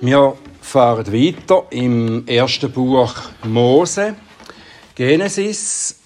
[0.00, 4.14] Wir fahren weiter im ersten Buch Mose,
[4.94, 5.98] Genesis,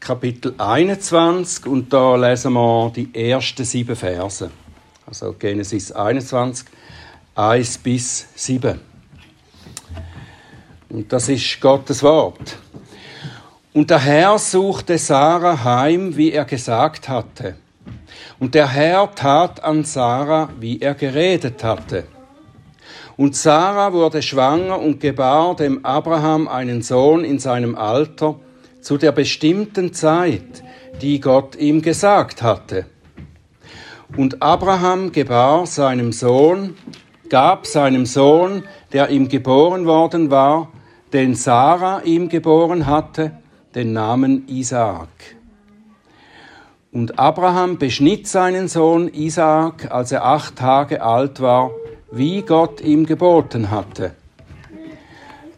[0.00, 4.50] Kapitel 21, und da lesen wir die ersten sieben Verse.
[5.06, 6.66] Also Genesis 21,
[7.36, 8.80] 1 bis 7.
[10.88, 12.58] Und das ist Gottes Wort.
[13.72, 17.54] Und der Herr suchte Sarah heim, wie er gesagt hatte.
[18.40, 22.17] Und der Herr tat an Sarah, wie er geredet hatte.
[23.18, 28.36] Und Sarah wurde schwanger und gebar dem Abraham einen Sohn in seinem Alter
[28.80, 30.62] zu der bestimmten Zeit,
[31.02, 32.86] die Gott ihm gesagt hatte.
[34.16, 36.76] Und Abraham gebar seinem Sohn,
[37.28, 38.62] gab seinem Sohn,
[38.92, 40.68] der ihm geboren worden war,
[41.12, 43.32] den Sarah ihm geboren hatte,
[43.74, 45.08] den Namen Isaak.
[46.92, 51.72] Und Abraham beschnitt seinen Sohn Isaak, als er acht Tage alt war,
[52.10, 54.12] wie Gott ihm geboten hatte.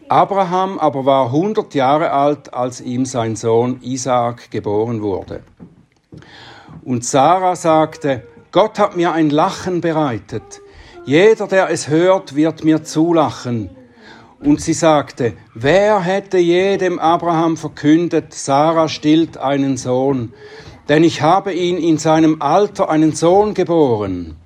[0.08, 5.42] Abraham aber war hundert Jahre alt, als ihm sein Sohn Isaak geboren wurde.
[6.84, 10.60] Und Sarah sagte, Gott hat mir ein Lachen bereitet.
[11.04, 13.70] Jeder, der es hört, wird mir zulachen.
[14.40, 20.32] Und sie sagte, wer hätte jedem Abraham verkündet, Sarah stillt einen Sohn,
[20.88, 24.36] denn ich habe ihn in seinem Alter einen Sohn geboren.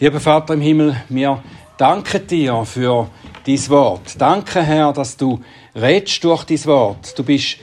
[0.00, 1.40] Lieber Vater im Himmel, wir
[1.76, 3.08] danken dir für
[3.46, 4.20] dein Wort.
[4.20, 5.38] Danke, Herr, dass du
[5.72, 7.16] redest durch dein Wort.
[7.16, 7.58] Du bist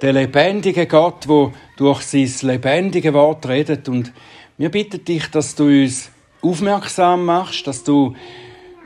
[0.00, 3.86] der lebendige Gott, wo durch sein lebendige Wort redet.
[3.90, 4.14] Und
[4.56, 6.08] wir bitten dich, dass du uns
[6.40, 8.16] aufmerksam machst, dass du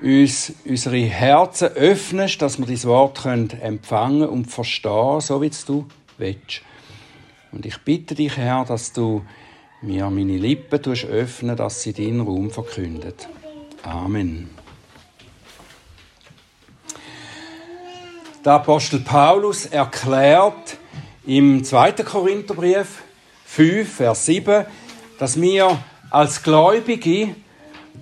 [0.03, 5.87] uns unsere Herzen öffnest, dass wir dein Wort können empfangen und verstehen, so wie du
[6.19, 6.63] willst.
[7.53, 9.23] Und ich bitte dich, Herr, dass du
[9.83, 13.29] mir meine Lippen öffnen, dass sie deinen Raum verkündet.
[13.83, 14.51] Amen.
[18.45, 20.77] Der Apostel Paulus erklärt
[21.27, 21.93] im 2.
[21.93, 23.03] Korintherbrief
[23.45, 24.65] 5, Vers 7,
[25.19, 25.79] dass wir
[26.11, 27.35] als Gläubige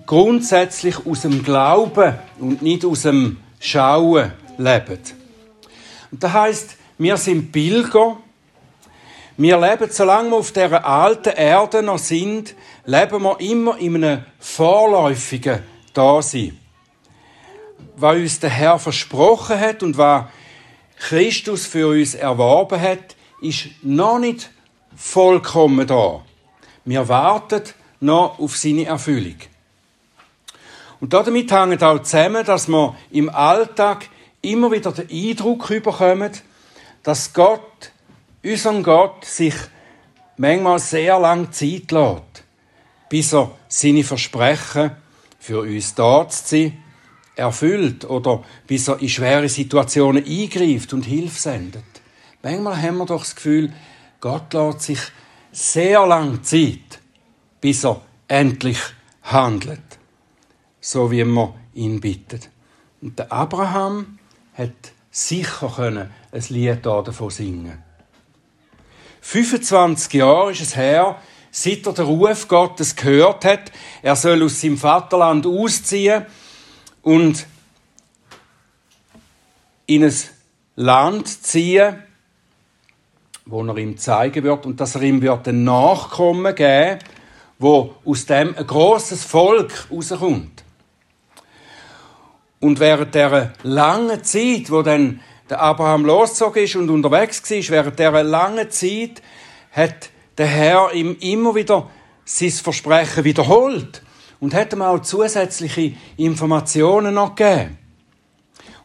[0.05, 4.99] grundsätzlich aus dem Glauben und nicht aus dem Schauen leben.
[6.11, 8.17] Und das heißt, wir sind Pilger,
[9.37, 12.55] wir leben, solange wir auf dieser alten Erde noch sind,
[12.85, 15.61] leben wir immer in einem vorläufigen
[15.93, 16.57] Dasein.
[17.95, 20.25] Was uns der Herr versprochen hat und was
[20.97, 24.49] Christus für uns erworben hat, ist noch nicht
[24.95, 26.23] vollkommen da.
[26.85, 27.61] Wir warten
[27.99, 29.35] noch auf seine Erfüllung.
[30.99, 34.09] Und damit hängt auch zusammen, dass wir im Alltag
[34.41, 36.31] immer wieder den Eindruck bekommen,
[37.03, 37.91] dass Gott
[38.43, 39.55] unserem Gott sich
[40.37, 42.43] manchmal sehr lang Zeit lässt,
[43.09, 44.91] bis er seine Versprechen
[45.39, 46.83] für uns da zu sein
[47.35, 51.83] erfüllt oder bis er in schwere Situationen eingreift und Hilfe sendet.
[52.41, 53.71] Manchmal haben wir doch das Gefühl,
[54.19, 54.99] Gott lässt sich
[55.51, 56.99] sehr lang Zeit,
[57.61, 58.79] bis er endlich
[59.21, 59.99] handelt,
[60.81, 62.49] so wie wir ihn bittet.
[63.01, 64.17] Und der Abraham
[64.55, 67.86] hat sicher können ein Lied davon singen
[69.29, 71.17] 25 Jahre ist es her,
[71.51, 76.25] seit er den Ruf Gottes gehört hat, er soll aus seinem Vaterland ausziehen
[77.01, 77.45] und
[79.85, 80.13] in ein
[80.77, 82.01] Land ziehen,
[83.45, 86.99] wo er ihm zeigen wird und dass er ihm wird ein Nachkommen geben,
[87.59, 90.63] wo aus dem ein großes Volk rauskommt.
[92.61, 95.19] Und während der langen Zeit, wo dann
[95.49, 99.21] der Abraham losgezogen ist und unterwegs war, während dieser langen Zeit
[99.71, 101.89] hat der Herr ihm immer wieder
[102.25, 104.01] sein Versprechen wiederholt
[104.39, 107.77] und hat ihm auch zusätzliche Informationen noch gegeben.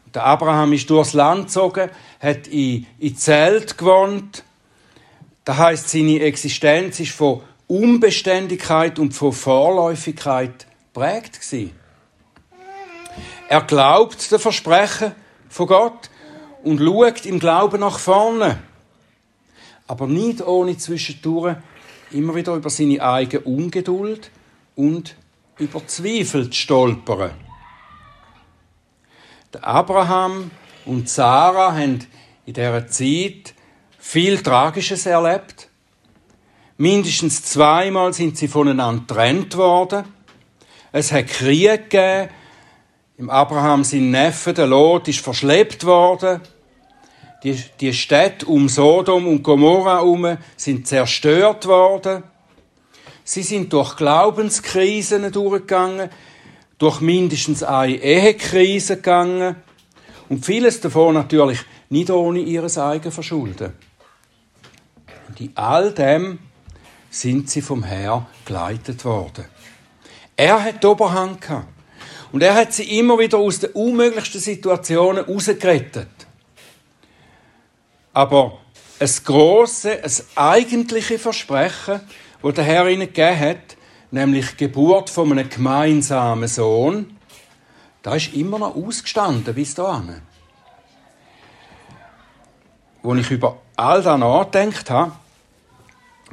[0.05, 1.89] Und der Abraham ist durchs Land gezogen,
[2.21, 4.43] hat in, in Zelt gewohnt.
[5.43, 11.39] Das heißt, seine Existenz ist von Unbeständigkeit und von Vorläufigkeit prägt
[13.49, 15.13] Er glaubt den Versprechen
[15.49, 16.09] von Gott
[16.63, 18.59] und schaut im Glauben nach vorne.
[19.87, 21.57] Aber nicht ohne zwischendurch
[22.11, 24.31] immer wieder über seine eigene Ungeduld
[24.75, 25.15] und
[25.57, 27.31] über Zweifel zu stolpern.
[29.53, 30.51] Der Abraham
[30.85, 32.05] und Sarah haben
[32.45, 33.53] in dieser Zeit
[33.99, 35.69] viel Tragisches erlebt.
[36.77, 40.05] Mindestens zweimal sind sie voneinander getrennt worden.
[40.91, 42.29] Es hat Krieg gegeben.
[43.17, 46.41] Im Abraham sein Neffe, der Lot, ist verschleppt worden.
[47.43, 52.23] Die, die Städte um Sodom und Gomorra herum sind zerstört worden.
[53.25, 56.09] Sie sind durch Glaubenskrisen durchgegangen,
[56.77, 59.57] durch mindestens eine Ehekrise gegangen
[60.29, 61.59] und vieles davon natürlich
[61.89, 63.73] nicht ohne ihres eigenen Verschulden.
[65.27, 66.39] Und in all dem
[67.09, 69.45] sind sie vom Herr geleitet worden.
[70.35, 71.67] Er hat die Oberhand gehabt.
[72.31, 76.07] Und er hat sie immer wieder aus den unmöglichsten Situationen rausgerettet.
[78.13, 78.59] Aber
[78.99, 82.01] ein große, ein eigentliche Versprechen,
[82.41, 83.77] das der Herr ihnen gegeben hat,
[84.11, 87.17] nämlich Geburt von einem gemeinsamen Sohn,
[88.03, 90.21] da ist immer noch ausgestanden bis dahin.
[93.01, 95.11] Als ich über all das nachgedacht habe,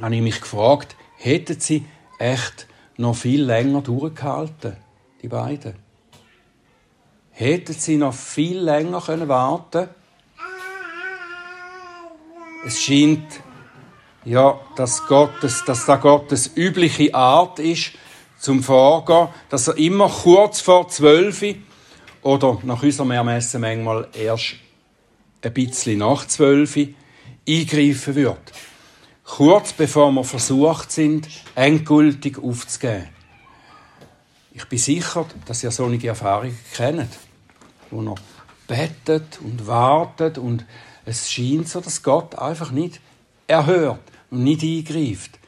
[0.01, 1.85] habe ich mich gefragt, hätten sie
[2.19, 2.67] echt
[2.97, 4.77] noch viel länger durchgehalten,
[5.21, 5.75] die beiden?
[7.31, 9.89] Hätten sie noch viel länger können warten
[12.65, 13.41] Es scheint,
[14.23, 17.93] ja, dass, Gottes, dass da Gottes übliche Art ist,
[18.39, 21.43] zum Vorgehen, dass er immer kurz vor zwölf
[22.23, 24.55] oder nach unserem Ermessen manchmal erst
[25.43, 26.77] ein bisschen nach zwölf
[27.47, 28.51] eingreifen wird.
[29.23, 33.09] Kurz bevor wir versucht sind, endgültig aufzugeben.
[34.53, 37.09] Ich bin sicher, dass ihr solche Erfahrungen kennt,
[37.89, 38.15] wo ihr
[38.67, 40.65] betet und wartet und
[41.05, 42.99] es scheint so, dass Gott einfach nicht
[43.47, 45.39] erhört und nicht eingreift.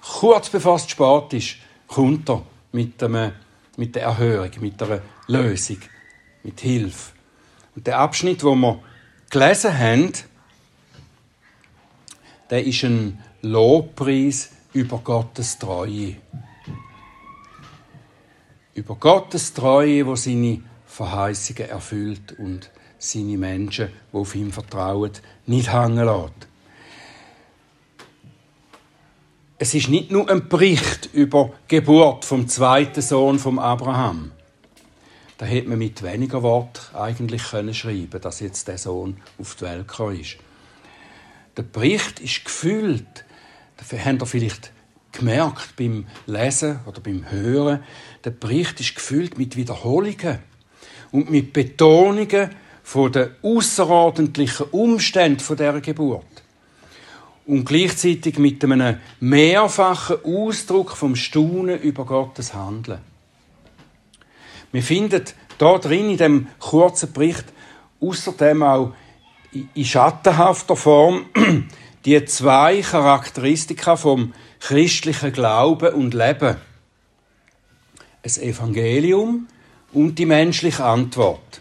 [0.00, 1.56] Kurz bevor es spät ist,
[1.86, 2.42] kommt er
[2.72, 3.32] mit, dem,
[3.76, 5.78] mit der Erhörung, mit der Lösung,
[6.42, 7.12] mit Hilfe.
[7.74, 8.80] Und der Abschnitt, wo wir
[9.30, 10.12] gelesen haben,
[12.50, 16.16] der ist ein Lobpreis über Gottes Treue.
[18.74, 25.12] Über Gottes Treue, wo seine Verheißungen erfüllt und seine Menschen, die auf ihm vertrauen,
[25.46, 26.48] nicht hängen lässt.
[29.58, 34.32] Es ist nicht nur ein Bericht über die Geburt vom zweiten Sohn von Abraham.
[35.38, 39.62] Da hätte man mit weniger Wort eigentlich können schreiben, dass jetzt der Sohn auf die
[39.62, 40.36] Welt gekommen ist.
[41.56, 43.24] Der Bericht ist gefüllt.
[43.76, 44.72] Dafür habt ihr vielleicht
[45.12, 47.82] gemerkt beim Lesen oder beim Hören.
[48.24, 50.40] Der Bericht ist gefüllt mit Wiederholungen
[51.12, 52.50] und mit Betonungen
[52.84, 56.24] von den außerordentlichen Umständen von der Geburt
[57.46, 63.00] und gleichzeitig mit einem mehrfachen Ausdruck vom Staunen über Gottes Handeln.
[64.70, 65.24] Wir finden
[65.58, 67.44] da drin in dem kurzen Bericht
[68.00, 68.92] außerdem auch
[69.52, 71.26] in schattenhafter Form
[72.04, 76.56] die zwei Charakteristika vom christlichen Glauben und Leben.
[78.22, 79.48] Das Evangelium
[79.92, 81.60] und die menschliche Antwort.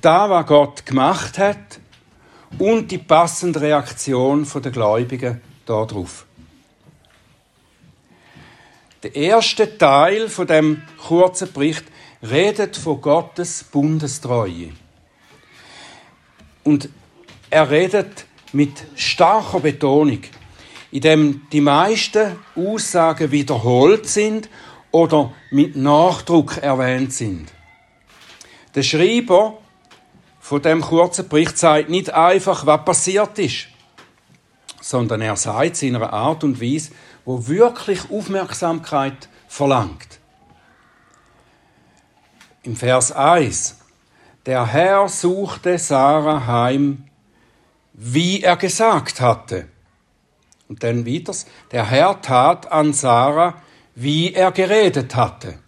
[0.00, 1.80] Da, was Gott gemacht hat
[2.58, 6.26] und die passende Reaktion der Gläubigen darauf.
[9.02, 11.84] Der erste Teil von dem kurzen Bericht
[12.22, 14.70] redet von Gottes Bundestreue.
[16.64, 16.88] Und
[17.50, 20.22] er redet mit starker Betonung,
[20.90, 24.48] indem die meisten Aussagen wiederholt sind
[24.90, 27.52] oder mit Nachdruck erwähnt sind.
[28.74, 29.58] Der Schreiber
[30.46, 33.66] von dem kurzen Bericht sagt nicht einfach, was passiert ist,
[34.80, 36.92] sondern er sagt in einer Art und Weise,
[37.24, 40.20] wo wirklich Aufmerksamkeit verlangt.
[42.62, 43.78] Im Vers 1
[44.46, 47.08] der Herr suchte Sarah heim,
[47.92, 49.66] wie er gesagt hatte.
[50.68, 51.34] Und dann wieder,
[51.72, 53.60] der Herr tat an Sarah,
[53.96, 55.58] wie er geredet hatte.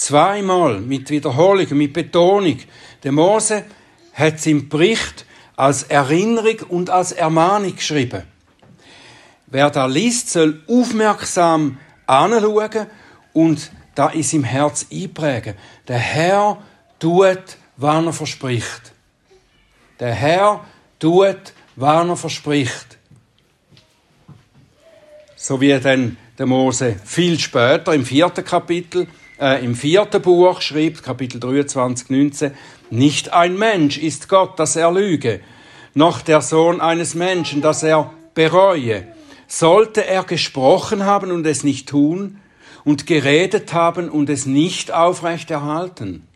[0.00, 2.58] Zweimal mit Wiederholung, mit Betonung.
[3.02, 3.66] Der Mose
[4.14, 5.26] hat es im Bericht
[5.56, 8.22] als Erinnerung und als Ermahnung geschrieben.
[9.48, 11.76] Wer da liest, soll aufmerksam
[12.06, 12.86] anschauen
[13.34, 15.54] und da in seinem Herz einprägen.
[15.86, 16.62] Der Herr
[16.98, 18.92] tut, was er verspricht.
[19.98, 20.64] Der Herr
[20.98, 22.96] tut, was er verspricht.
[25.36, 29.06] So wie dann der Mose viel später im vierten Kapitel,
[29.40, 32.52] äh, im vierten Buch schreibt, Kapitel 23, 19,
[32.90, 35.40] nicht ein Mensch ist Gott, dass er lüge,
[35.94, 39.06] noch der Sohn eines Menschen, dass er bereue.
[39.46, 42.40] Sollte er gesprochen haben und es nicht tun,
[42.84, 46.26] und geredet haben und es nicht aufrechterhalten.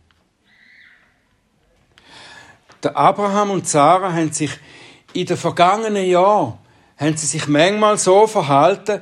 [2.82, 4.50] Der Abraham und Sarah haben sich
[5.14, 6.58] in den vergangenen Jahren
[6.96, 9.00] haben sie sich manchmal so verhalten,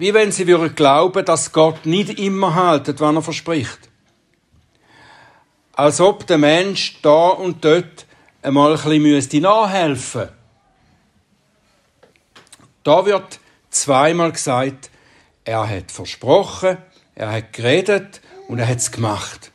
[0.00, 3.78] wie wenn sie würden glauben, dass Gott nicht immer haltet, was er verspricht.
[5.74, 8.06] Als ob der Mensch da und dort
[8.40, 10.32] einmal ein bisschen nachhelfen müsste.
[12.82, 14.90] Da wird zweimal gesagt,
[15.44, 16.78] er hat versprochen,
[17.14, 19.52] er hat geredet und er hat es gemacht.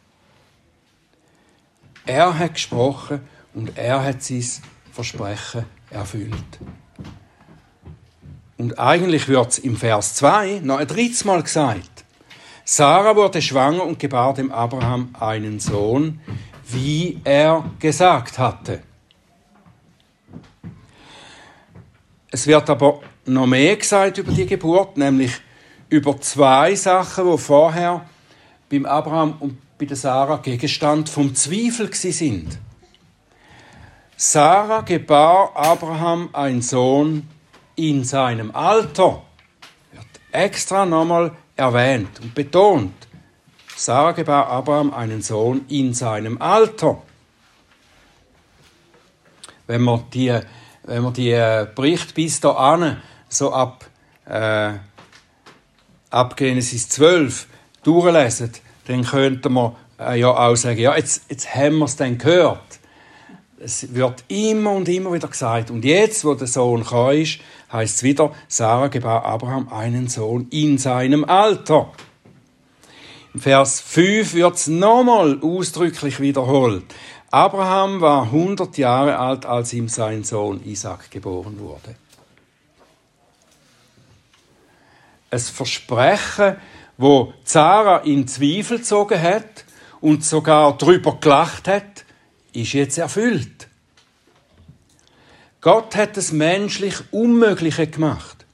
[2.05, 4.45] Er hat gesprochen und er hat sein
[4.93, 6.59] Versprechen erfüllt.
[8.57, 12.05] Und eigentlich wird es im Vers 2 noch ein drittes Mal gesagt.
[12.63, 16.19] Sarah wurde schwanger und gebar dem Abraham einen Sohn,
[16.67, 18.81] wie er gesagt hatte.
[22.31, 25.33] Es wird aber noch mehr gesagt über die Geburt, nämlich
[25.89, 28.05] über zwei Sachen, wo vorher
[28.69, 32.57] beim Abraham und bei der Sarah Gegenstand vom Zweifel sind.
[34.17, 37.27] Sarah gebar Abraham einen Sohn
[37.75, 39.22] in seinem Alter.
[39.91, 42.94] Wird extra nochmal erwähnt und betont.
[43.75, 47.01] Sarah gebar Abraham einen Sohn in seinem Alter.
[49.67, 50.39] Wenn man die,
[50.84, 53.86] wenn man die äh, Bericht bis dahin so ab,
[54.25, 54.74] äh,
[56.10, 57.48] ab Genesis 12
[57.84, 58.51] durchlesen,
[58.88, 62.62] dann könnte man äh, ja auch sagen, ja, jetzt, jetzt haben wir es dann gehört.
[63.57, 65.71] Es wird immer und immer wieder gesagt.
[65.71, 67.39] Und jetzt, wo der Sohn gekommen ist,
[67.71, 71.91] heißt es wieder, Sarah gebar Abraham einen Sohn in seinem Alter.
[73.33, 76.83] Im Vers 5 wird es nochmal ausdrücklich wiederholt.
[77.31, 81.95] Abraham war 100 Jahre alt, als ihm sein Sohn Isaac geboren wurde.
[85.31, 86.57] Ein Versprechen,
[86.97, 89.65] wo Sarah in Zweifel gezogen hat
[90.01, 91.94] und sogar darüber gelacht hat,
[92.55, 93.67] ist jetzt erfüllt.
[95.62, 98.45] Gott hat das menschlich Unmögliche gemacht.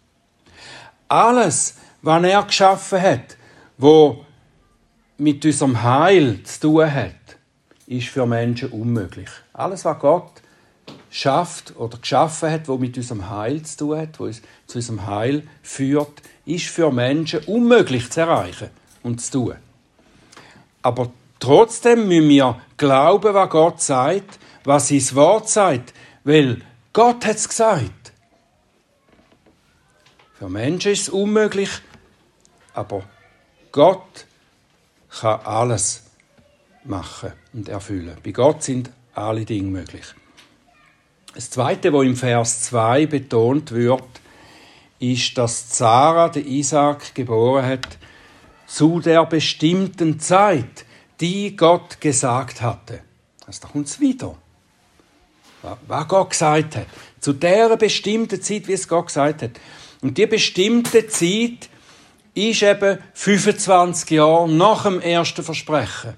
[1.08, 3.38] Alles, was er geschaffen hat,
[3.77, 4.25] wo
[5.17, 7.15] mit unserem Heil zu tun hat,
[7.86, 9.29] ist für Menschen unmöglich.
[9.53, 10.41] Alles, was Gott
[11.10, 15.05] schafft oder geschaffen hat, wo mit unserem Heil zu tun hat, wo uns zu unserem
[15.05, 18.70] Heil führt, ist für Menschen unmöglich zu erreichen
[19.03, 19.55] und zu tun.
[20.81, 25.93] Aber trotzdem müssen wir glauben, was Gott sagt, was sein Wort sagt,
[26.24, 26.62] weil
[26.93, 28.13] Gott hat es gesagt.
[30.39, 31.69] Für Menschen ist es unmöglich,
[32.74, 33.03] aber
[33.71, 34.25] Gott
[35.19, 36.03] kann alles
[36.83, 38.17] machen und erfüllen.
[38.24, 40.05] Bei Gott sind alle Dinge möglich.
[41.33, 44.03] Das Zweite, wo im Vers 2 betont wird,
[45.00, 47.98] ist, dass Sarah den Isaac geboren hat
[48.67, 50.86] zu der bestimmten Zeit,
[51.22, 53.01] die Gott gesagt hatte.
[53.46, 54.36] Also da kommt es wieder
[55.88, 56.88] was Gott gesagt hat.
[57.20, 59.51] Zu der bestimmten Zeit, wie es Gott gesagt hat.
[60.01, 61.70] Und die bestimmte Zeit
[62.34, 66.16] ist eben 25 Jahre nach dem ersten Versprechen.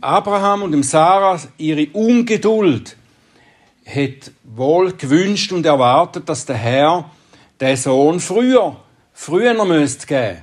[0.00, 2.96] Abraham und Sarah ihre Ungeduld
[3.86, 7.10] hat wohl gewünscht und erwartet, dass der Herr
[7.60, 8.76] den Sohn früher,
[9.12, 10.42] früher müsste geben.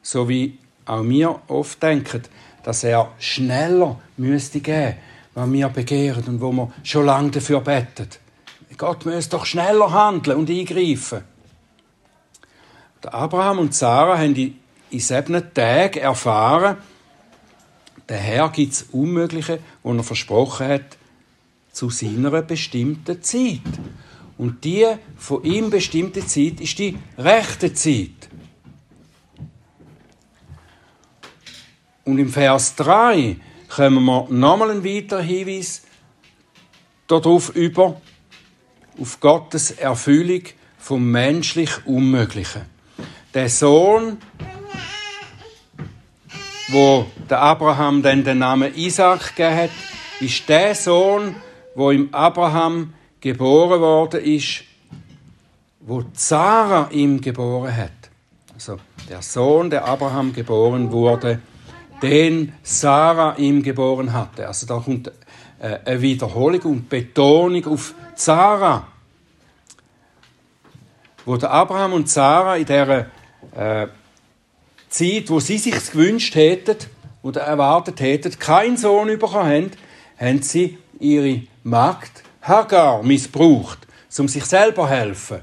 [0.00, 0.58] So wie
[0.90, 2.22] auch wir oft denken,
[2.62, 4.96] dass er schneller müsste geben
[5.34, 8.18] was wir begehren und wo wir schon lange dafür betet.
[8.76, 11.22] Gott muss doch schneller handeln und eingreifen.
[13.02, 14.34] Abraham und Sarah haben
[14.90, 16.76] in sieben Tagen erfahren,
[18.08, 20.98] der Herr gibt das Unmögliche, was er versprochen hat,
[21.72, 23.60] zu seiner bestimmten Zeit.
[24.36, 28.19] Und die von ihm bestimmte Zeit ist die rechte Zeit.
[32.04, 33.36] Und im Vers 3
[33.68, 35.82] kommen wir nochmal einen weiteren Hinweis
[37.06, 38.00] darauf über,
[39.00, 40.42] auf Gottes Erfüllung
[40.78, 42.62] vom menschlich Unmöglichen.
[43.34, 44.18] Der Sohn,
[46.68, 49.70] wo der Abraham dann den Namen Isaac gegeben hat,
[50.20, 51.36] ist der Sohn,
[51.74, 54.64] wo im Abraham geboren worden ist,
[55.80, 57.90] wo Sarah ihm geboren hat.
[58.54, 58.78] Also
[59.08, 61.40] der Sohn, der Abraham geboren wurde,
[62.02, 64.46] den Sarah ihm geboren hatte.
[64.46, 65.08] Also da kommt
[65.60, 68.86] äh, eine Wiederholung und Betonung auf Sarah.
[71.24, 73.06] Wo der Abraham und Sarah in dieser
[73.54, 73.86] äh,
[74.88, 76.76] Zeit, wo sie sich gewünscht hätten
[77.22, 79.70] oder erwartet hätten, keinen Sohn bekommen haben,
[80.18, 83.86] haben sie ihre Magd Hagar missbraucht,
[84.18, 85.40] um sich selber zu helfen.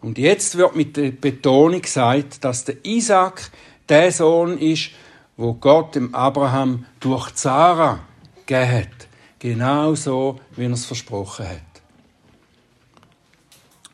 [0.00, 3.50] Und jetzt wird mit der Betonung gesagt, dass der Isaac
[3.88, 4.90] der Sohn ist,
[5.36, 8.00] wo Gott dem Abraham durch Sarah
[8.46, 9.08] gegeben hat.
[9.38, 11.60] Genau so, wie er es versprochen hat.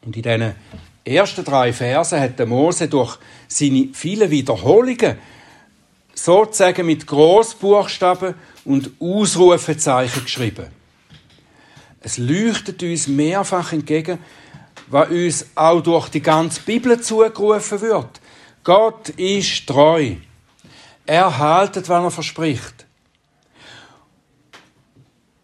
[0.05, 0.55] Und in diesen
[1.05, 3.19] ersten drei Versen hat der Mose durch
[3.49, 5.19] seine vielen Wiederholungen
[6.15, 10.67] sozusagen mit Großbuchstaben und Ausrufezeichen geschrieben.
[12.01, 14.19] Es leuchtet uns mehrfach entgegen,
[14.89, 18.21] was uns auch durch die ganze Bibel zugerufen wird.
[18.71, 20.15] Gott ist treu.
[21.05, 22.87] Er haltet, was er verspricht.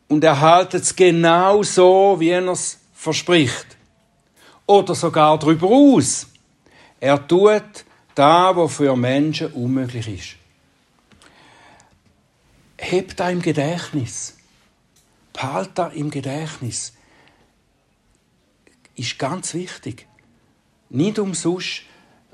[0.06, 3.66] Und er haltet es genau so, wie er es verspricht.
[4.64, 6.28] Oder sogar darüber aus.
[7.00, 10.36] Er tut da, was für Menschen unmöglich ist.
[12.78, 14.36] Hebt da im Gedächtnis.
[15.32, 16.92] Behalt da im Gedächtnis.
[18.94, 20.06] Ist ganz wichtig.
[20.90, 21.85] Nicht umsonst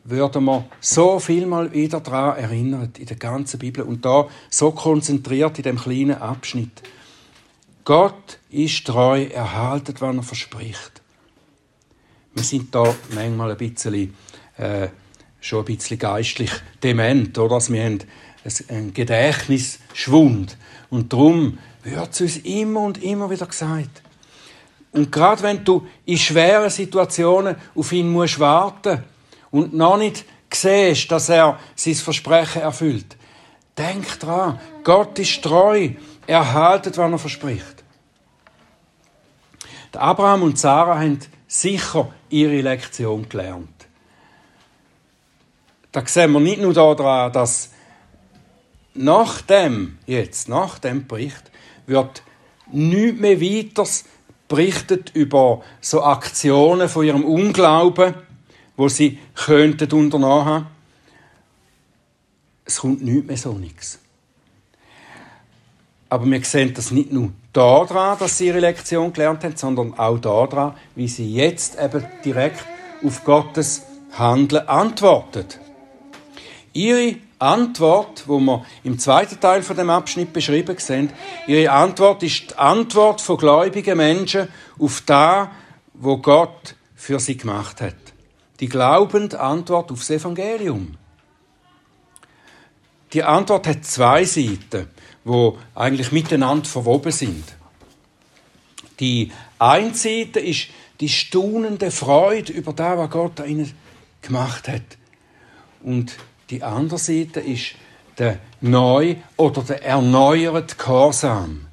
[0.05, 4.73] würden wir so viel mal wieder daran erinnert in der ganzen Bibel und da so
[4.73, 6.83] konzentriert in dem kleinen Abschnitt.
[7.85, 11.03] Gott ist treu, er haltet, was er verspricht.
[12.35, 14.15] Wir sind da manchmal ein bisschen,
[14.57, 14.89] äh,
[15.41, 16.51] schon ein bisschen geistlich
[16.83, 17.57] dement, oder?
[17.57, 17.99] Also wir haben
[18.69, 20.57] einen Gedächtnisschwund.
[20.91, 24.03] Und darum wird es uns immer und immer wieder gesagt.
[24.93, 29.03] Und gerade wenn du in schweren Situationen auf ihn musst warten
[29.53, 33.17] und noch nicht siehst, dass er sein Versprechen erfüllt,
[33.79, 35.91] denk dran, Gott ist treu,
[36.27, 37.83] er haltet, was er verspricht.
[39.95, 43.69] Abraham und Sarah haben sicher ihre Lektion gelernt.
[45.93, 47.71] Da sehen wir nicht nur daran, dass
[48.95, 51.51] nach dem, jetzt, nach dem Bericht,
[51.87, 52.23] wird
[52.71, 54.05] nichts mehr weiters
[54.49, 58.15] berichtet über so Aktionen von ihrem Unglauben,
[58.83, 60.67] wo sie könnten unternommen haben.
[62.65, 64.01] Es kommt nichts mehr so nichts.
[66.09, 70.19] Aber wir sehen das nicht nur daran, dass sie ihre Lektion gelernt haben, sondern auch
[70.19, 72.65] daran, wie sie jetzt eben direkt
[73.05, 73.83] auf Gottes
[74.19, 75.61] Handeln antwortet.
[76.73, 81.13] Ihre Antwort, wo wir im zweiten Teil von dem Abschnitt beschrieben sehen,
[81.47, 85.53] ihre Antwort ist die Antwort von gläubigen Menschen auf da,
[85.95, 88.02] wo Gott für sie gemacht hat.
[88.61, 90.97] Die glaubende Antwort aufs Evangelium.
[93.13, 94.89] Die Antwort hat zwei Seiten,
[95.25, 97.45] wo eigentlich miteinander verwoben sind.
[99.01, 100.69] Die eine Seite ist
[101.01, 103.73] die staunende Freude über das, was Gott an ihnen
[104.23, 104.83] gemacht hat.
[105.83, 106.17] Und
[106.51, 107.75] die andere Seite ist
[108.19, 111.67] der neu oder der erneuerte Gehorsam.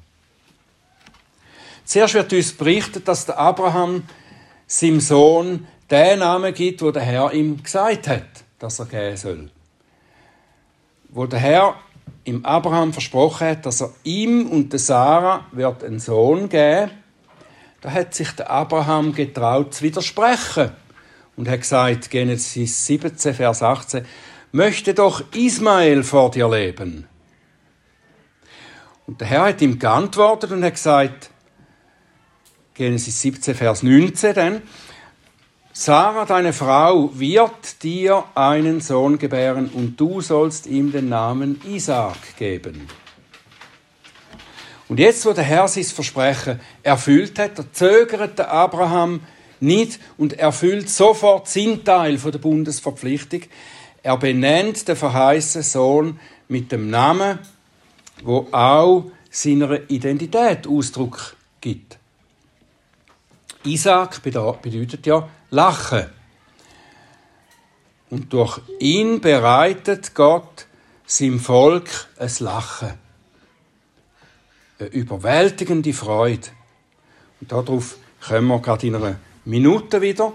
[1.84, 4.04] Zuerst wird uns berichtet, dass der Abraham
[4.66, 9.50] seinem Sohn den Namen gibt, wo der Herr ihm gesagt hat, dass er geben soll.
[11.08, 11.74] Wo der Herr
[12.24, 16.90] im Abraham versprochen hat, dass er ihm und der Sarah wird einen Sohn geben,
[17.80, 20.70] da hat sich der Abraham getraut zu widersprechen
[21.36, 24.04] und hat gesagt, Genesis 17, Vers 18,
[24.52, 27.06] möchte doch Ismael vor dir leben.
[29.06, 31.30] Und der Herr hat ihm geantwortet und hat gesagt,
[32.74, 34.62] Genesis 17, Vers 19 dann,
[35.72, 42.36] Sarah, deine Frau, wird dir einen Sohn gebären und du sollst ihm den Namen Isaac
[42.36, 42.88] geben.
[44.88, 49.20] Und jetzt, wo der Herr sein Versprechen erfüllt hat, da zögert der Abraham
[49.60, 53.42] nicht und erfüllt sofort seinen Teil der Bundesverpflichtung.
[54.02, 57.38] Er benennt den verheißenen Sohn mit dem Namen,
[58.24, 61.99] wo auch seiner Identität Ausdruck gibt.
[63.64, 66.06] Isaac bedeutet ja Lachen.
[68.08, 70.66] Und durch ihn bereitet Gott
[71.06, 72.94] seinem Volk ein Lachen.
[74.78, 76.48] Eine überwältigende Freude.
[77.40, 77.96] Und darauf
[78.26, 80.32] kommen wir gerade in einer Minute wieder.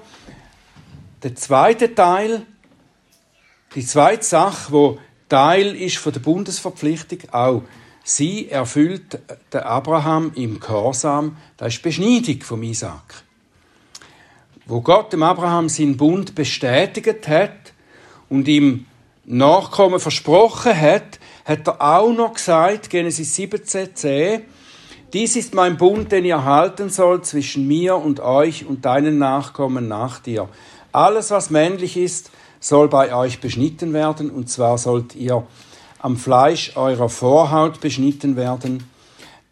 [1.23, 2.45] Der zweite Teil
[3.75, 7.63] die zweite Sache, wo Teil ist von der Bundesverpflichtung, auch
[8.05, 9.19] sie erfüllt
[9.51, 13.23] der Abraham im Gehorsam, das ist die Beschneidung vom Isaac.
[14.67, 17.73] Wo Gott dem Abraham seinen Bund bestätigt hat
[18.29, 18.85] und ihm
[19.25, 24.41] Nachkommen versprochen hat, hat er auch noch gesagt, Genesis 17,10,
[25.11, 29.87] dies ist mein Bund, den ihr halten sollt zwischen mir und euch und deinen Nachkommen
[29.87, 30.47] nach dir.
[30.91, 35.45] Alles, was männlich ist, soll bei euch beschnitten werden, und zwar sollt ihr
[36.05, 38.87] am Fleisch eurer Vorhaut beschnitten werden.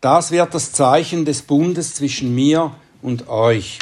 [0.02, 3.80] Das wird das Zeichen des Bundes zwischen mir und euch.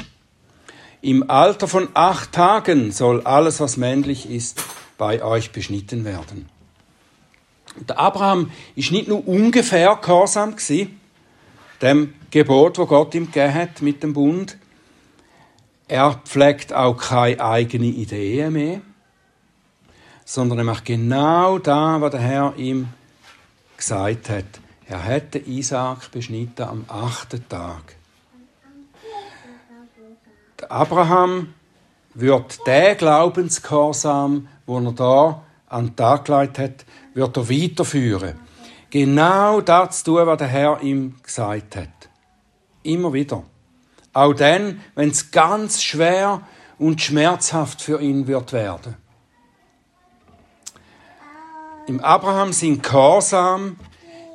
[1.01, 4.63] Im Alter von acht Tagen soll alles, was männlich ist,
[4.97, 6.47] bei euch beschnitten werden.
[7.89, 10.97] Der Abraham ist nicht nur ungefähr gehorsam gewesen,
[11.81, 14.57] dem Gebot, wo Gott ihm gegeben hat mit dem Bund.
[15.89, 18.79] Er pflegt auch keine eigene Idee mehr
[20.25, 22.89] sondern er macht genau da, was der Herr ihm
[23.77, 24.45] gesagt hat.
[24.87, 27.95] Er hätte Isaac beschnitten am achten Tag.
[30.61, 31.53] der Abraham
[32.13, 38.39] wird der Glaubensgehorsam, wo er da an den Tag gelegt hat, wird er weiterführen.
[38.89, 42.09] Genau das tun, was der Herr ihm gesagt hat.
[42.83, 43.43] Immer wieder.
[44.13, 46.41] Auch dann, wenn es ganz schwer
[46.77, 48.95] und schmerzhaft für ihn wird werden.
[51.91, 53.75] Im Abraham sein Gehorsam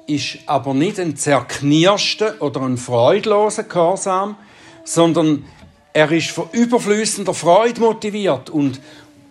[0.07, 4.37] ist aber nicht ein zerknirschter oder ein freudloser Gehorsam,
[4.85, 5.47] sondern
[5.95, 8.79] er ist von überflüssender Freude motiviert und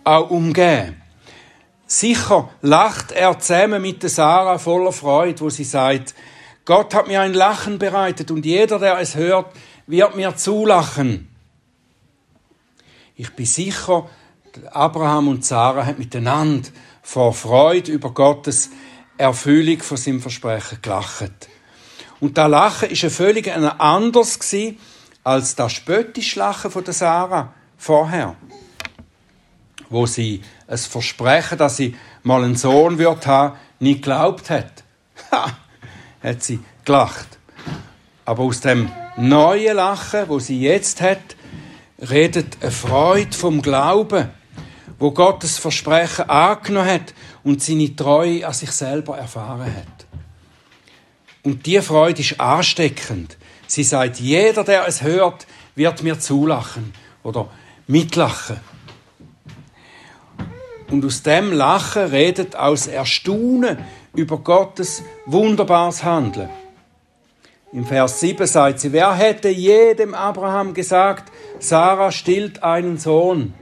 [0.02, 1.00] auch umgeben.
[1.86, 6.12] Sicher lacht er zusammen mit der Sarah voller Freude, wo sie sagt,
[6.64, 9.52] Gott hat mir ein Lachen bereitet und jeder, der es hört,
[9.86, 11.28] wird mir zulachen.
[13.14, 14.10] Ich bin sicher,
[14.72, 16.70] Abraham und Sarah haben miteinander
[17.06, 18.68] vor Freude über Gottes
[19.16, 21.48] Erfüllung von seinem Versprechen gelacht.
[22.18, 24.40] Und da Lachen ist ein völlig anders
[25.22, 28.34] als das spöttische Lachen von der Sarah vorher,
[29.88, 34.82] wo sie es Versprechen, dass sie mal einen Sohn wird haben, nie geglaubt hat.
[35.30, 35.56] Ha,
[36.22, 37.38] hat sie gelacht.
[38.24, 41.36] Aber aus dem neuen Lachen, wo sie jetzt hat,
[42.00, 44.28] redet eine Freude vom Glauben,
[44.98, 50.06] wo Gottes Versprechen angenommen hat und seine Treue an sich selber erfahren hat.
[51.42, 53.36] Und die Freude ist ansteckend.
[53.66, 57.48] Sie sagt, jeder, der es hört, wird mir zulachen oder
[57.86, 58.58] mitlachen.
[60.90, 63.78] Und aus dem Lachen redet aus Erstaunen
[64.14, 66.48] über Gottes wunderbares Handeln.
[67.72, 73.52] Im Vers 7 sagt sie, wer hätte jedem Abraham gesagt, Sarah stillt einen Sohn?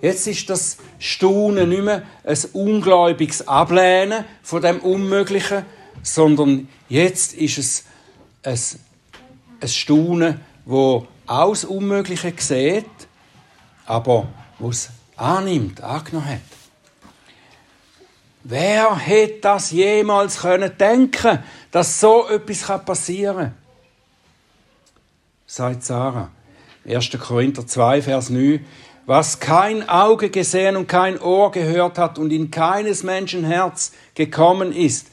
[0.00, 5.64] Jetzt ist das Staunen nicht mehr ein ungläubiges Ablehnen von dem Unmöglichen,
[6.02, 7.84] sondern jetzt ist es
[8.42, 8.58] ein,
[9.60, 12.86] ein Staunen, wo auch das Unmögliche sieht,
[13.84, 16.40] aber wo es annimmt, angenommen hat.
[18.42, 23.54] Wer hätte das jemals können denken, dass so etwas passieren kann?
[25.46, 26.30] Sagt Sarah.
[26.86, 27.10] 1.
[27.20, 28.64] Korinther 2, Vers 9.
[29.10, 34.70] Was kein Auge gesehen und kein Ohr gehört hat und in keines Menschen Herz gekommen
[34.72, 35.08] ist,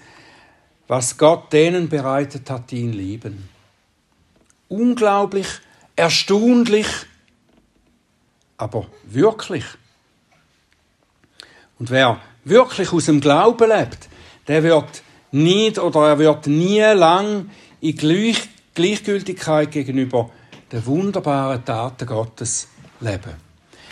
[0.88, 3.50] was Gott denen bereitet hat, die ihn lieben.
[4.68, 5.48] Unglaublich,
[5.96, 6.86] erstaunlich,
[8.58, 9.66] aber wirklich.
[11.80, 14.10] Und wer wirklich aus dem Glauben lebt,
[14.48, 17.50] der wird nicht oder er wird nie lang
[17.82, 20.30] in Gleich Gleichgültigkeit gegenüber
[20.72, 22.68] den wunderbaren Taten Gottes
[23.00, 23.47] leben.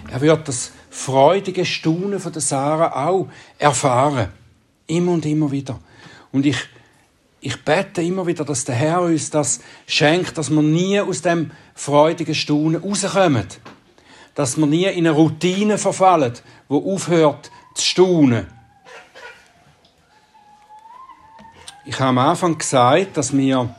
[0.10, 3.27] Er wird das freudige Staunen von der Sarah auch
[3.58, 4.29] erfahren.
[4.88, 5.79] Immer und immer wieder.
[6.31, 6.58] Und ich,
[7.41, 11.51] ich bete immer wieder, dass der Herr uns das schenkt, dass wir nie aus dem
[11.73, 13.47] freudigen Staunen rauskommen.
[14.36, 16.34] Dass wir nie in eine Routine verfallen,
[16.67, 18.47] wo aufhört zu staunen.
[21.86, 23.75] Ich habe am Anfang gesagt, dass wir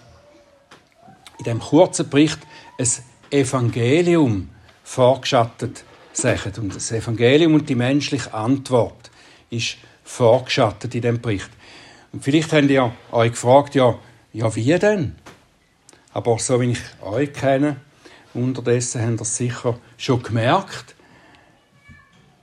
[1.38, 2.38] in dem kurzen Bericht
[2.79, 2.88] ein
[3.31, 4.48] Evangelium
[4.85, 5.85] vorgeschattet
[6.16, 6.52] sehen.
[6.59, 9.11] Und das Evangelium und die menschliche Antwort
[9.50, 11.50] ist vorgeschattet in dem Bericht.
[12.12, 13.98] Und vielleicht habt ihr euch gefragt, ja,
[14.33, 15.16] ja, wie denn?
[16.12, 17.76] Aber so wie ich euch kenne,
[18.35, 20.94] unterdessen habt ihr es sicher schon gemerkt,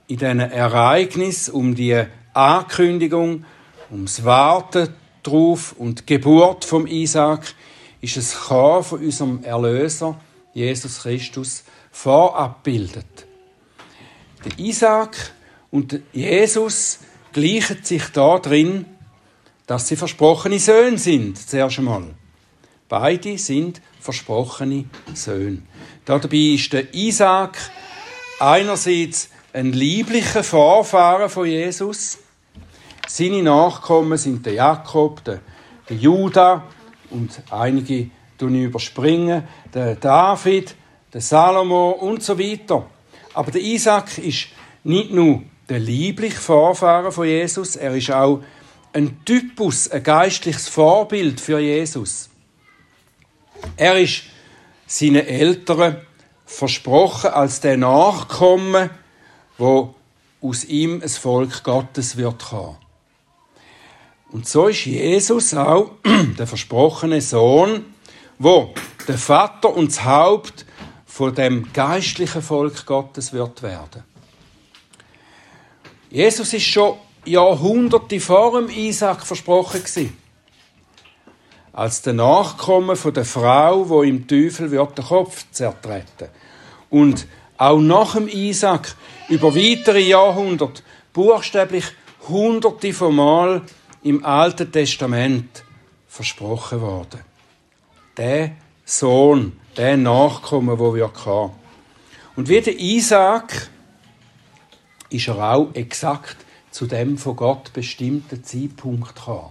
[0.06, 3.44] in diesen Ereignissen um die Ankündigung,
[3.90, 4.88] ums Warten
[5.22, 7.54] darauf und die Geburt vom Isaac
[8.00, 10.20] ist es von unserem Erlöser,
[10.52, 13.26] Jesus Christus, vorabbildet.
[14.44, 15.16] Der Isaac
[15.70, 16.98] und Jesus
[17.32, 18.84] gleichen sich da drin,
[19.66, 22.14] dass sie versprochene Söhne sind, zuerst einmal.
[22.88, 25.62] Beide sind versprochene Söhne.
[26.04, 27.56] Dabei ist der Isaac
[28.38, 32.18] einerseits ein lieblicher Vorfahren von Jesus.
[33.08, 35.40] Seine Nachkommen sind der Jakob, der,
[35.88, 36.64] der Judah
[37.10, 40.74] und einige überspringen, der David,
[41.12, 42.86] der Salomo und so weiter.
[43.34, 44.46] Aber der Isaac ist
[44.84, 48.42] nicht nur der liebliche Vorfahren von Jesus, er ist auch
[48.92, 52.30] ein Typus, ein geistliches Vorbild für Jesus.
[53.76, 54.24] Er ist
[54.86, 55.96] seinen Eltern
[56.46, 58.90] versprochen als der Nachkomme
[59.58, 59.94] wo
[60.40, 62.76] aus ihm ein Volk Gottes wird kommen.
[64.30, 65.92] Und so ist Jesus auch
[66.38, 67.84] der versprochene Sohn,
[68.38, 68.74] wo
[69.06, 70.66] der Vater und das Haupt
[71.14, 74.02] von dem geistlichen Volk Gottes wird werden.
[76.10, 80.18] Jesus ist schon Jahrhunderte vor dem Isaac versprochen gewesen.
[81.72, 86.30] Als der Nachkomme von der Frau, wo im Teufel wird der Kopf zertreten.
[86.90, 88.96] und auch nach dem Isaac
[89.28, 91.84] über weitere Jahrhunderte buchstäblich
[92.28, 93.62] hunderte von Mal
[94.02, 95.62] im Alten Testament
[96.08, 97.20] versprochen worden.
[98.16, 101.52] Der Sohn, der Nachkommen, wo wir hatten.
[102.36, 103.70] Und wie der Isaac
[105.10, 106.36] ist er auch exakt
[106.70, 109.50] zu dem von Gott bestimmten Zeitpunkt gekommen.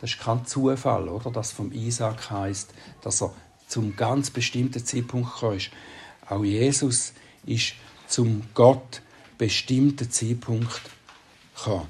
[0.00, 1.30] Das ist kein Zufall, oder?
[1.30, 3.32] Dass vom Isaac heißt, dass er
[3.66, 5.70] zum ganz bestimmten Zeitpunkt gekommen ist.
[6.28, 7.12] Auch Jesus
[7.46, 7.74] ist
[8.06, 9.02] zum Gott
[9.38, 10.80] bestimmten Zeitpunkt
[11.56, 11.86] gekommen.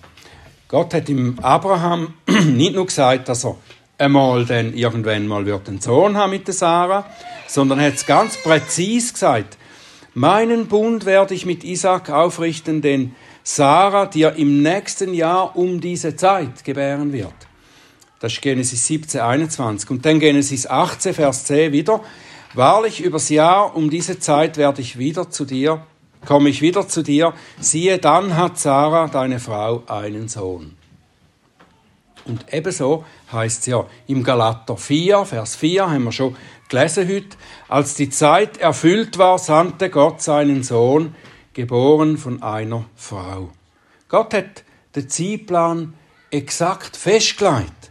[0.68, 2.14] Gott hat ihm Abraham
[2.47, 3.57] nicht nur gesagt, dass er
[4.03, 7.07] einmal dann irgendwann mal wird einen Sohn haben mit der Sarah,
[7.47, 9.57] sondern er hat es ganz präzise gesagt.
[10.15, 16.17] Meinen Bund werde ich mit Isaac aufrichten, den Sarah dir im nächsten Jahr um diese
[16.17, 17.33] Zeit gebären wird.
[18.21, 19.91] Das ist Genesis 17, 21.
[19.91, 22.03] Und dann Genesis 18, Vers 10 wieder.
[22.55, 25.85] Wahrlich übers Jahr um diese Zeit werde ich wieder zu dir,
[26.27, 27.33] komme ich wieder zu dir.
[27.59, 30.77] Siehe, dann hat Sarah, deine Frau, einen Sohn.
[32.25, 36.37] Und ebenso heißt es ja im Galater 4, Vers 4, haben wir schon
[36.69, 37.37] gelesen heute,
[37.69, 41.15] als die Zeit erfüllt war, sandte Gott seinen Sohn,
[41.53, 43.51] geboren von einer Frau.
[44.09, 45.95] Gott hat den Zeitplan
[46.31, 47.91] exakt festgelegt.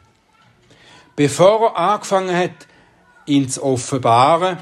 [1.16, 2.68] Bevor er angefangen hat,
[3.26, 4.58] ihn zu offenbaren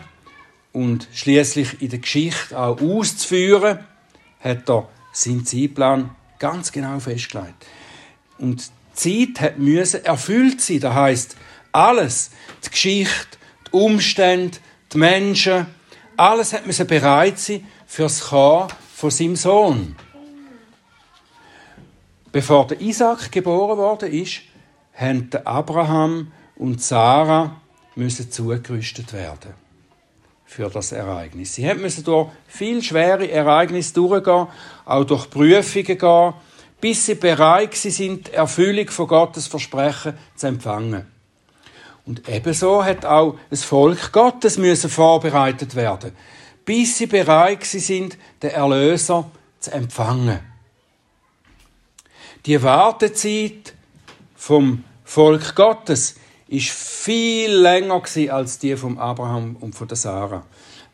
[0.74, 3.80] und schließlich in der Geschichte auch auszuführen,
[4.42, 7.66] hat er seinen Zeitplan ganz genau festgelegt.
[8.38, 10.80] Und Zeit hat müssen erfüllt sein.
[10.82, 11.36] Das heißt,
[11.72, 12.32] alles,
[12.66, 14.58] die Geschichte, die Umstände,
[14.92, 15.68] die Menschen,
[16.18, 19.96] alles hat müssen bereit sein für das Kommen von seinem Sohn.
[22.32, 24.42] Bevor der Isaac geboren worden ist,
[24.94, 27.60] haben Abraham und Sarah
[27.96, 29.54] müssen zugerüstet werden
[30.46, 31.56] für das Ereignis.
[31.56, 34.48] Sie müssen durch viel schwere Ereignisse durchgehen,
[34.86, 36.34] auch durch Prüfungen gehen,
[36.82, 41.06] bis sie bereit sind, die Erfüllung von Gottes Versprechen zu empfangen.
[42.06, 46.16] Und ebenso hat auch das Volk Gottes müssen vorbereitet werden,
[46.66, 50.40] bis sie bereit sind, den Erlöser zu empfangen.
[52.46, 53.74] Die Wartezeit
[54.36, 56.16] vom Volk Gottes
[56.48, 60.46] ist viel länger als die von Abraham und von der Sarah.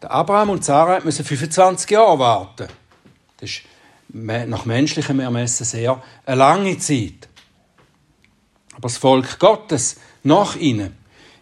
[0.02, 2.68] Der Abraham und Sarah müssen 25 Jahre warten.
[3.38, 3.62] Das ist
[4.24, 7.28] nach menschlichem Ermessen sehr eine lange Zeit.
[8.74, 10.96] Aber das Volk Gottes nach ihnen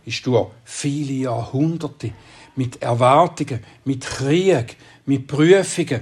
[0.05, 2.12] ist durch viele Jahrhunderte
[2.55, 6.01] mit Erwartungen, mit Krieg, mit Prüfungen,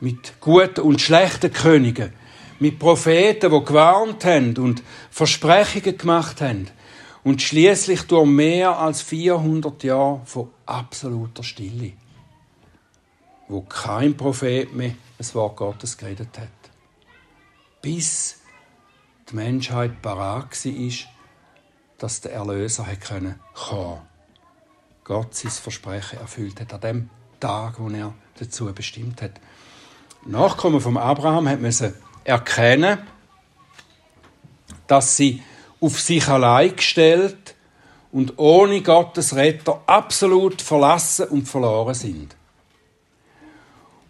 [0.00, 2.12] mit guten und schlechten Königen,
[2.58, 6.68] mit Propheten, die gewarnt haben und Versprechungen gemacht haben,
[7.22, 11.92] und schließlich durch mehr als 400 Jahre von absoluter Stille,
[13.50, 16.48] wo kein Prophet mehr das Wort Gottes geredet hat.
[17.82, 18.38] Bis
[19.28, 20.92] die Menschheit parat war,
[21.98, 24.02] dass der Erlöser kommen konnte.
[25.02, 27.10] Gott sein Versprechen erfüllt hat an dem
[27.40, 29.40] Tag, wo er dazu bestimmt hat.
[30.24, 32.98] Nachkommen von Abraham hat müssen erkennen,
[34.86, 35.42] dass sie
[35.80, 37.56] auf sich allein gestellt
[38.12, 42.36] und ohne Gottes Retter absolut verlassen und verloren sind.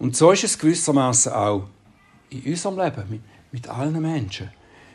[0.01, 1.65] Und so ist es gewissermaßen auch
[2.31, 3.21] in unserem Leben, mit,
[3.53, 4.51] mit allen Menschen.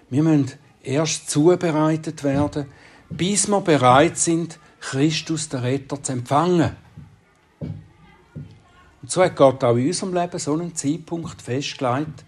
[0.09, 2.65] Wir müssen erst zubereitet werden,
[3.09, 6.75] bis wir bereit sind, Christus, den Retter, zu empfangen.
[7.59, 12.25] Und so hat Gott auch in unserem Leben so einen Zeitpunkt festgelegt,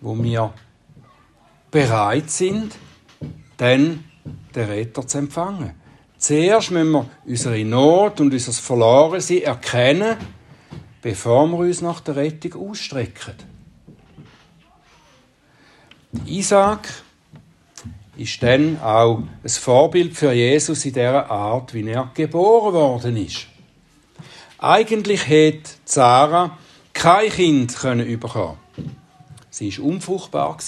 [0.00, 0.52] wo wir
[1.70, 2.74] bereit sind,
[3.58, 4.02] dann
[4.56, 5.74] den Retter zu empfangen.
[6.18, 10.16] Zuerst müssen wir unsere Not und unser Verlorensein erkennen,
[11.02, 13.34] bevor wir uns nach der Rettung ausstrecken.
[16.26, 16.88] Isaac
[18.16, 23.46] ist dann auch ein Vorbild für Jesus in der Art, wie er geboren worden ist.
[24.58, 26.56] Eigentlich hätte Sarah
[26.92, 28.58] kein Kind können bekommen.
[29.50, 30.58] Sie war unfruchtbar.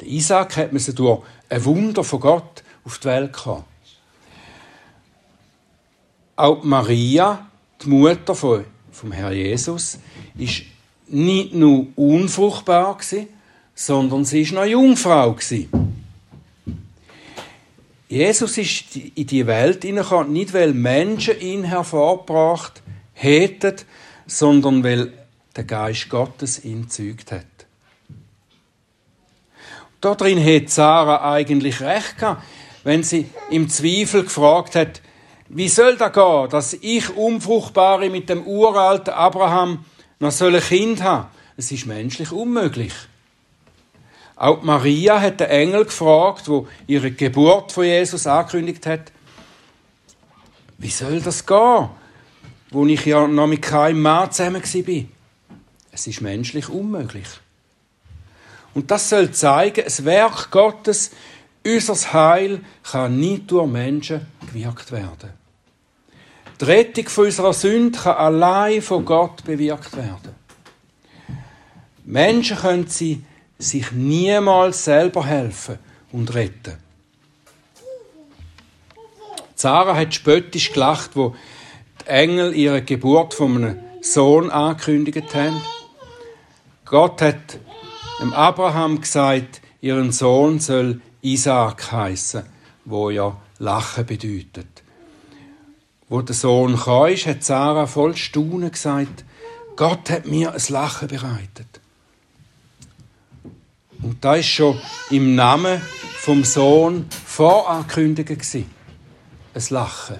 [0.00, 3.64] Der Isaac hat man durch ein Wunder von Gott auf die Welt gekommen.
[6.36, 7.47] Auch Maria,
[7.82, 9.98] die Mutter von, vom Herr Jesus,
[10.36, 10.62] ist
[11.08, 13.28] nicht nur unfruchtbar gewesen,
[13.74, 15.68] sondern sie ist noch Jungfrau gewesen.
[18.08, 23.76] Jesus ist in die Welt hineingekommen, nicht weil Menschen ihn hervorgebracht hätten,
[24.26, 25.12] sondern weil
[25.54, 27.44] der Geist Gottes ihn zeugt hat.
[30.00, 32.42] Darin hat Sarah eigentlich recht gehabt,
[32.84, 35.02] wenn sie im Zweifel gefragt hat,
[35.50, 39.84] Wie soll das gehen, dass ich Unfruchtbare mit dem uralten Abraham
[40.18, 41.28] noch ein Kind haben?
[41.56, 42.92] Es ist menschlich unmöglich.
[44.36, 49.10] Auch Maria hat den Engel gefragt, wo ihre Geburt von Jesus angekündigt hat.
[50.76, 51.88] Wie soll das gehen,
[52.70, 55.04] wo ich ja noch mit keinem Mann zusammen war?
[55.90, 57.26] Es ist menschlich unmöglich.
[58.74, 61.10] Und das soll zeigen, das Werk Gottes,
[61.66, 65.37] unser Heil, kann nicht durch Menschen gewirkt werden.
[66.60, 70.34] Die Rettung von unserer Sünde kann allein von Gott bewirkt werden.
[72.04, 73.24] Menschen können sie
[73.58, 75.78] sich niemals selber helfen
[76.10, 76.78] und retten.
[79.54, 81.34] Sarah hat spöttisch gelacht, wo
[82.02, 85.60] die Engel ihre Geburt von einem Sohn angekündigt haben.
[86.84, 87.58] Gott hat
[88.20, 92.44] dem Abraham gesagt, ihren Sohn soll Isaac heißen,
[92.84, 94.77] wo ja Lachen bedeutet.
[96.08, 99.24] Wo der Sohn kam, hat Sarah voll Staunen gesagt,
[99.76, 101.80] Gott hat mir ein Lachen bereitet.
[104.02, 105.80] Und da ist schon im Namen
[106.18, 108.30] vom Sohn vorangekündigt
[109.54, 110.16] Ein Lachen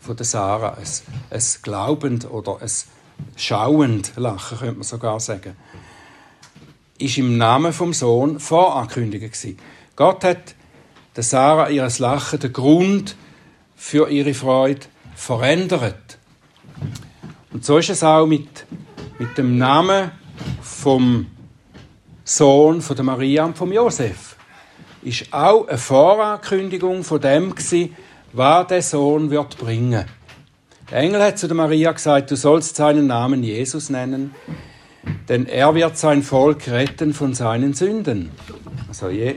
[0.00, 0.86] von der Sarah, ein,
[1.30, 2.70] ein glaubend oder ein
[3.36, 5.56] schauend Lachen, könnte man sogar sagen
[6.98, 9.58] ist im Namen vom Sohn vorangekündigt gewesen.
[9.96, 10.54] Gott hat
[11.14, 13.16] der Sarah ihres Lachen den Grund
[13.74, 16.18] für ihre Freude verändert.
[17.52, 18.66] Und so ist es auch mit,
[19.18, 20.12] mit dem Namen
[20.60, 21.26] vom
[22.22, 24.36] Sohn von der Maria und vom Josef.
[25.02, 27.96] Ist auch eine Vorankündigung von dem gewesen,
[28.32, 30.04] was der Sohn wird bringen.
[30.90, 34.34] Der Engel hat zu der Maria gesagt, du sollst seinen Namen Jesus nennen,
[35.28, 38.30] denn er wird sein Volk retten von seinen Sünden.
[38.88, 39.36] Also Je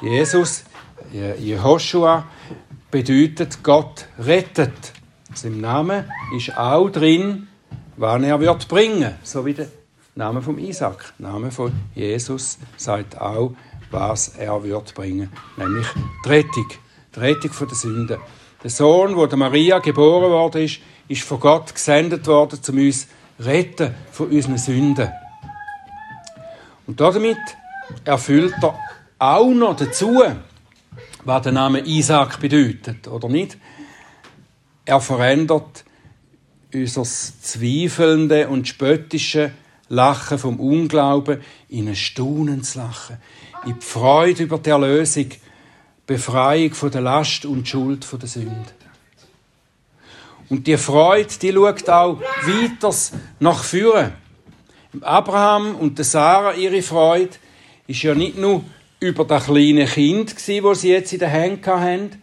[0.00, 0.64] Jesus,
[1.12, 2.26] Jehoshua,
[2.90, 4.92] bedeutet Gott rettet.
[5.42, 6.04] Im Namen
[6.36, 7.48] ist auch drin,
[7.96, 9.68] wann er wird bringen, so wie der
[10.14, 11.14] Name von Isaac.
[11.18, 13.52] Der Name von Jesus sagt auch,
[13.90, 15.86] was er wird bringen, nämlich
[16.24, 16.66] die Rettung,
[17.14, 18.18] die Rettung von der Sünden.
[18.62, 23.06] Der Sohn, wo der Maria geboren worden ist, ist von Gott gesendet worden, um uns
[23.38, 25.08] retten von unseren Sünden.
[26.86, 27.38] Und damit
[28.04, 28.74] erfüllt er
[29.18, 30.22] auch noch dazu,
[31.24, 33.56] was der Name Isaac bedeutet, oder nicht?
[34.88, 35.84] Er verändert
[36.72, 39.52] unser zweifelnde und spöttische
[39.90, 43.18] Lachen vom Unglauben in ein staunendes Lachen,
[43.66, 45.26] in die Freude über die Erlösung,
[46.06, 48.72] Befreiung von der Last und Schuld von der Sünde.
[50.48, 52.94] Und die Freude, die schaut auch weiter
[53.40, 54.14] nach vorne.
[55.02, 57.36] Abraham und Sarah, ihre Freude,
[57.86, 58.64] ist ja nicht nur
[59.00, 60.46] über das kleine Kind das
[60.80, 62.22] sie jetzt in den Händen haben,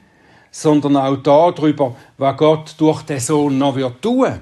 [0.56, 4.40] sondern auch darüber, was Gott durch den Sohn noch wird tun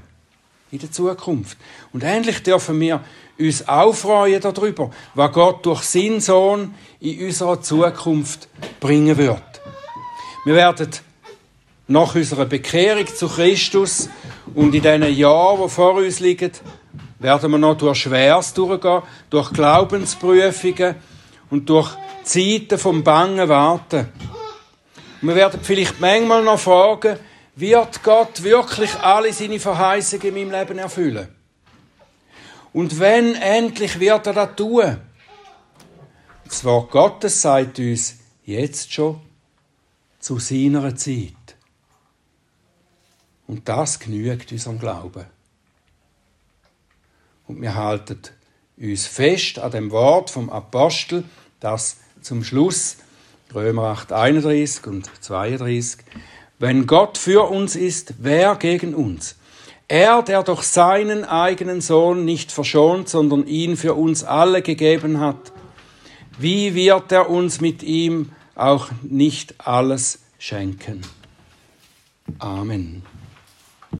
[0.69, 1.58] in der Zukunft.
[1.91, 2.99] Und endlich dürfen wir
[3.39, 8.47] uns auch freuen darüber, was Gott durch seinen Sohn in unserer Zukunft
[8.80, 9.41] bringen wird.
[10.45, 10.89] Wir werden
[11.88, 14.08] nach unserer Bekehrung zu Christus
[14.54, 16.52] und in diesen Jahren, die vor uns liegen,
[17.17, 20.93] werden wir noch durch Schweres durchgehen, durch Glaubensprüfungen
[21.49, 21.89] und durch
[22.23, 24.10] Zeiten vom bangen Warten.
[25.23, 27.17] Wir werden vielleicht manchmal noch fragen,
[27.55, 31.29] wird Gott wirklich alle seine Verheißungen in meinem Leben erfüllen?
[32.73, 34.99] Und wenn endlich wird er das tun?
[36.43, 39.21] Das Wort Gottes sagt uns jetzt schon
[40.19, 41.55] zu seiner Zeit.
[43.47, 45.25] Und das genügt unserem Glauben.
[47.47, 48.19] Und wir halten
[48.75, 51.23] uns fest an dem Wort vom Apostel,
[51.62, 52.97] das zum Schluss
[53.54, 55.98] Römer 8, 31 und 32,
[56.60, 59.36] wenn Gott für uns ist, wer gegen uns?
[59.88, 65.52] Er, der doch seinen eigenen Sohn nicht verschont, sondern ihn für uns alle gegeben hat,
[66.39, 71.01] wie wird er uns mit ihm auch nicht alles schenken?
[72.39, 73.04] Amen.